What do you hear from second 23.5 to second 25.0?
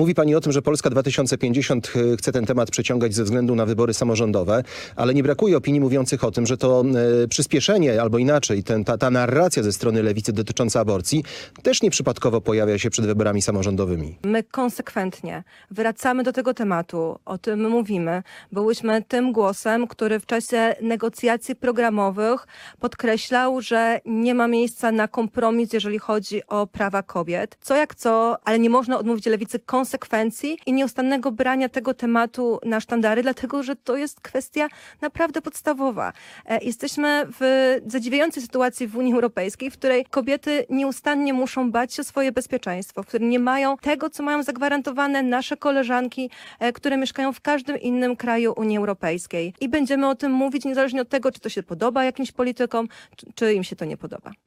że nie ma miejsca